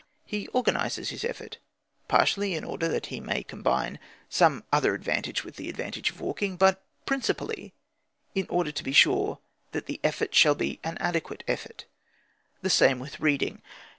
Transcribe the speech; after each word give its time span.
He 0.25 0.47
organises 0.47 1.09
his 1.11 1.23
effort, 1.23 1.59
partly 2.07 2.55
in 2.55 2.63
order 2.63 2.87
that 2.87 3.05
he 3.13 3.19
may 3.19 3.43
combine 3.43 3.99
some 4.29 4.63
other 4.73 4.95
advantage 4.95 5.43
with 5.43 5.57
the 5.57 5.69
advantage 5.69 6.09
of 6.09 6.19
walking, 6.19 6.57
but 6.57 6.83
principally 7.05 7.71
in 8.33 8.47
order 8.49 8.71
to 8.71 8.83
be 8.83 8.93
sure 8.93 9.37
that 9.73 9.85
the 9.85 9.99
effort 10.03 10.33
shall 10.33 10.55
be 10.55 10.79
an 10.83 10.97
adequate 10.97 11.43
effort. 11.47 11.85
The 12.63 12.69
same 12.71 12.97
with 12.97 13.19
reading. 13.19 13.61